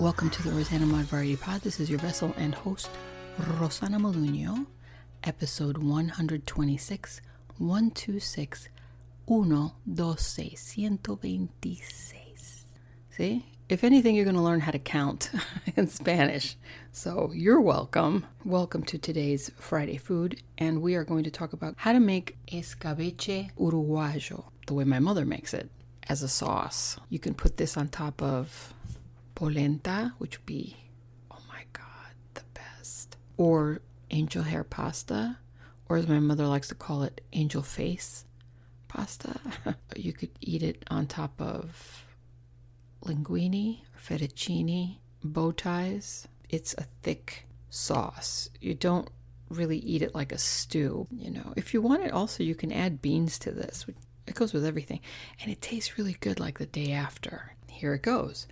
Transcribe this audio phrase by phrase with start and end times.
[0.00, 1.62] Welcome to the Rosanna Mod Variety Pod.
[1.62, 2.88] This is your vessel and host,
[3.58, 4.64] Rosanna Maluno,
[5.24, 7.20] episode 126,
[7.56, 8.68] 126,
[9.24, 12.64] 126, 126.
[13.10, 13.44] See?
[13.68, 15.32] If anything, you're going to learn how to count
[15.76, 16.54] in Spanish.
[16.92, 18.24] So you're welcome.
[18.44, 22.38] Welcome to today's Friday food, and we are going to talk about how to make
[22.52, 25.72] escabeche uruguayo, the way my mother makes it,
[26.08, 27.00] as a sauce.
[27.08, 28.72] You can put this on top of
[29.38, 30.76] polenta, which would be,
[31.30, 33.16] oh my God, the best.
[33.36, 33.80] Or
[34.10, 35.38] angel hair pasta,
[35.88, 38.24] or as my mother likes to call it, angel face
[38.88, 39.38] pasta.
[39.96, 42.04] you could eat it on top of
[43.04, 46.26] linguine, fettuccine, bow ties.
[46.50, 48.50] It's a thick sauce.
[48.60, 49.08] You don't
[49.50, 51.52] really eat it like a stew, you know.
[51.56, 53.86] If you want it also you can add beans to this.
[54.26, 54.98] It goes with everything
[55.40, 57.54] and it tastes really good like the day after.
[57.68, 58.48] Here it goes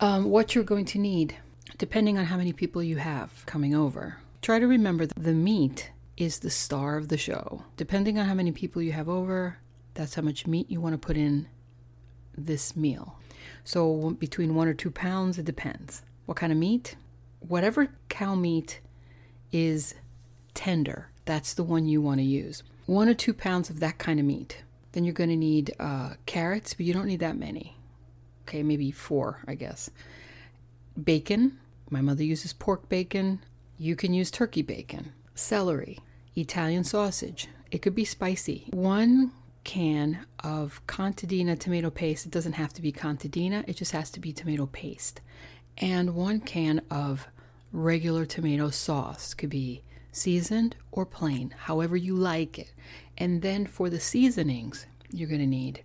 [0.00, 1.36] um, what you're going to need,
[1.78, 4.16] depending on how many people you have coming over.
[4.40, 7.64] Try to remember that the meat is the star of the show.
[7.76, 9.58] Depending on how many people you have over,
[9.94, 11.48] that's how much meat you want to put in
[12.36, 13.18] this meal.
[13.64, 16.02] So, between one or two pounds, it depends.
[16.24, 16.96] What kind of meat?
[17.40, 18.80] Whatever cow meat
[19.52, 19.94] is
[20.54, 22.62] tender, that's the one you want to use.
[22.86, 24.62] One or two pounds of that kind of meat.
[24.92, 27.76] Then you're going to need uh, carrots, but you don't need that many
[28.50, 29.90] okay, maybe four, I guess.
[31.02, 31.58] Bacon.
[31.88, 33.38] My mother uses pork bacon.
[33.78, 35.12] You can use turkey bacon.
[35.36, 36.00] Celery.
[36.34, 37.46] Italian sausage.
[37.70, 38.66] It could be spicy.
[38.70, 39.30] One
[39.62, 42.26] can of contadina tomato paste.
[42.26, 45.20] It doesn't have to be contadina, it just has to be tomato paste.
[45.78, 47.28] And one can of
[47.72, 49.32] regular tomato sauce.
[49.32, 52.72] Could be seasoned or plain, however you like it.
[53.16, 55.84] And then for the seasonings, you're going to need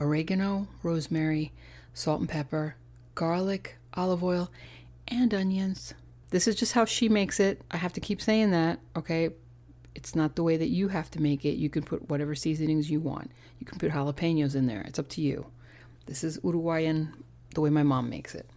[0.00, 1.52] oregano, rosemary,
[1.94, 2.76] salt and pepper,
[3.14, 4.50] garlic, olive oil,
[5.08, 5.94] and onions.
[6.30, 7.62] This is just how she makes it.
[7.70, 9.30] I have to keep saying that, okay?
[9.94, 11.56] It's not the way that you have to make it.
[11.56, 13.30] You can put whatever seasonings you want.
[13.58, 14.82] You can put jalapenos in there.
[14.82, 15.46] It's up to you.
[16.06, 17.12] This is Uruguayan,
[17.54, 18.48] the way my mom makes it.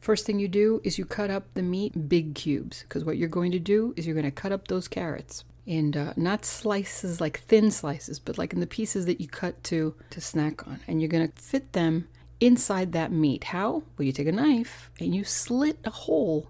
[0.00, 3.28] First thing you do is you cut up the meat big cubes because what you're
[3.28, 7.20] going to do is you're going to cut up those carrots and uh, not slices
[7.20, 10.80] like thin slices, but like in the pieces that you cut to to snack on,
[10.88, 12.08] and you're going to fit them
[12.40, 13.44] inside that meat.
[13.44, 13.82] How?
[13.96, 16.48] Well, you take a knife and you slit a hole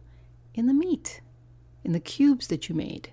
[0.54, 1.20] in the meat,
[1.84, 3.10] in the cubes that you made.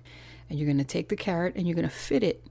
[0.48, 2.46] And you're going to take the carrot and you're going to fit it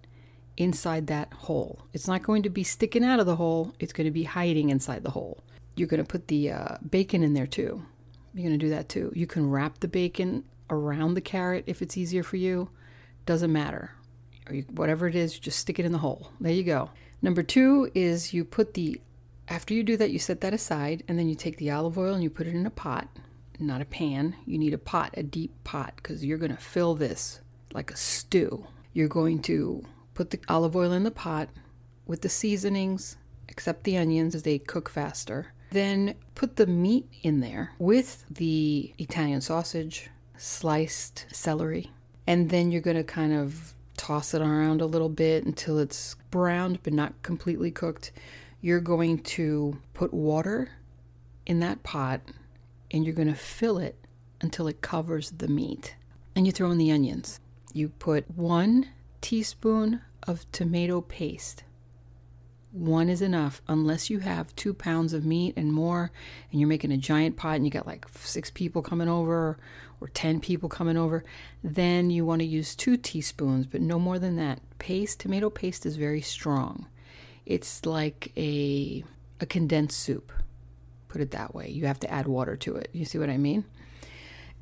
[0.57, 1.85] inside that hole.
[1.93, 4.69] It's not going to be sticking out of the hole, it's going to be hiding
[4.69, 5.43] inside the hole.
[5.75, 7.85] You're going to put the uh, bacon in there too.
[8.33, 9.11] You're going to do that too.
[9.15, 12.69] You can wrap the bacon around the carrot if it's easier for you.
[13.25, 13.91] Doesn't matter.
[14.47, 16.31] Or you, whatever it is, just stick it in the hole.
[16.39, 16.91] There you go.
[17.21, 19.01] Number two is you put the
[19.47, 22.13] after you do that, you set that aside and then you take the olive oil
[22.13, 23.07] and you put it in a pot,
[23.59, 24.35] not a pan.
[24.45, 27.41] You need a pot, a deep pot, because you're going to fill this
[27.73, 28.65] like a stew.
[28.93, 31.49] You're going to put the olive oil in the pot
[32.07, 35.53] with the seasonings, except the onions as they cook faster.
[35.75, 41.91] Then put the meat in there with the Italian sausage, sliced celery,
[42.25, 46.15] and then you're going to kind of toss it around a little bit until it's
[46.31, 48.11] browned but not completely cooked
[48.65, 50.71] you're going to put water
[51.45, 52.19] in that pot
[52.89, 53.95] and you're going to fill it
[54.41, 55.95] until it covers the meat.
[56.35, 57.39] And you throw in the onions.
[57.73, 58.87] You put one
[59.21, 61.63] teaspoon of tomato paste.
[62.75, 66.11] One is enough unless you have two pounds of meat and more,
[66.51, 69.57] and you're making a giant pot and you got like six people coming over
[70.01, 71.23] or 10 people coming over.
[71.63, 74.59] Then you want to use two teaspoons, but no more than that.
[74.77, 76.85] Paste, tomato paste is very strong.
[77.45, 79.05] It's like a
[79.39, 80.33] a condensed soup.
[81.07, 81.69] Put it that way.
[81.69, 82.89] You have to add water to it.
[82.91, 83.63] You see what I mean?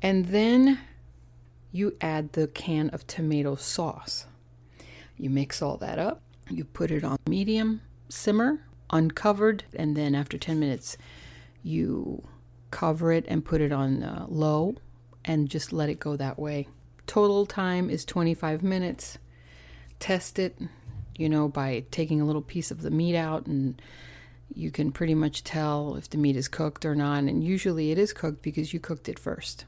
[0.00, 0.78] And then
[1.72, 4.26] you add the can of tomato sauce.
[5.18, 6.22] You mix all that up.
[6.48, 8.60] You put it on medium simmer,
[8.90, 10.96] uncovered, and then after 10 minutes,
[11.62, 12.22] you
[12.70, 14.74] cover it and put it on uh, low
[15.24, 16.68] and just let it go that way.
[17.06, 19.18] Total time is 25 minutes.
[19.98, 20.58] Test it,
[21.16, 23.80] you know, by taking a little piece of the meat out and
[24.54, 27.24] you can pretty much tell if the meat is cooked or not.
[27.24, 29.64] And usually it is cooked because you cooked it first,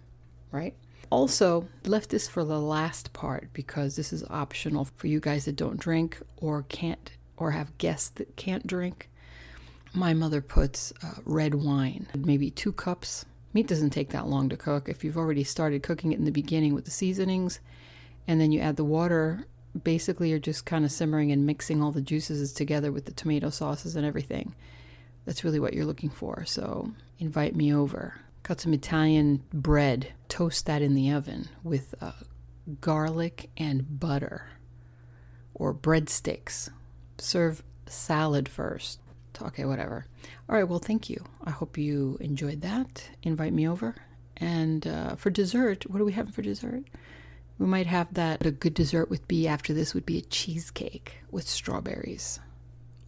[0.51, 0.75] right?
[1.11, 5.57] Also, left this for the last part because this is optional for you guys that
[5.57, 9.09] don't drink or can't or have guests that can't drink.
[9.95, 13.25] My mother puts uh, red wine, maybe two cups.
[13.55, 14.89] Meat doesn't take that long to cook.
[14.89, 17.61] If you've already started cooking it in the beginning with the seasonings
[18.29, 19.47] and then you add the water,
[19.83, 23.51] basically you're just kind of simmering and mixing all the juices together with the tomato
[23.51, 24.55] sauces and everything.
[25.25, 26.45] That's really what you're looking for.
[26.45, 28.21] So invite me over.
[28.43, 30.13] Cut some Italian bread.
[30.29, 32.13] Toast that in the oven with uh,
[32.81, 34.47] garlic and butter
[35.55, 36.69] or breadsticks.
[37.19, 39.01] Serve salad first.
[39.41, 40.07] Okay, whatever.
[40.49, 41.23] All right, well, thank you.
[41.45, 43.11] I hope you enjoyed that.
[43.23, 43.95] Invite me over.
[44.39, 46.85] And uh, for dessert, what are we having for dessert?
[47.59, 48.45] We might have that.
[48.45, 52.41] A good dessert with B after this would be a cheesecake with strawberries.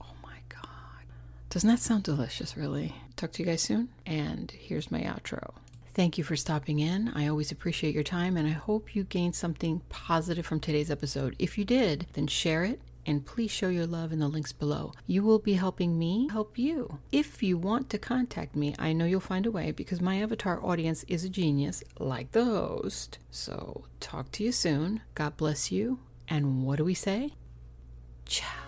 [0.01, 0.69] Oh my God.
[1.51, 2.95] Doesn't that sound delicious, really?
[3.17, 3.89] Talk to you guys soon.
[4.07, 5.53] And here's my outro.
[5.93, 7.09] Thank you for stopping in.
[7.15, 11.35] I always appreciate your time, and I hope you gained something positive from today's episode.
[11.39, 14.93] If you did, then share it and please show your love in the links below.
[15.07, 16.99] You will be helping me help you.
[17.11, 20.63] If you want to contact me, I know you'll find a way because my avatar
[20.63, 23.19] audience is a genius, like the host.
[23.31, 25.01] So, talk to you soon.
[25.15, 26.01] God bless you.
[26.29, 27.33] And what do we say?
[28.27, 28.68] Ciao.